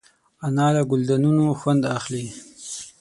[0.45, 2.25] انا له ګلدانونو خوند اخلي